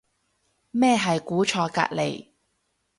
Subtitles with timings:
[0.71, 2.29] 咩係估錯隔離